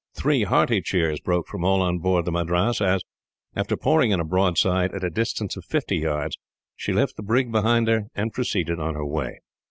[0.17, 3.03] Three hearty cheers broke from all on board the Madras as,
[3.55, 6.39] after pouring in a broadside at a distance of fifty yards,
[6.75, 9.41] she left the brig behind her, and proceeded on her way.